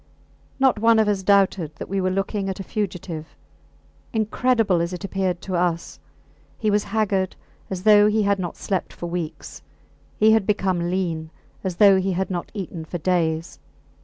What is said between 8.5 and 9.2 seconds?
slept for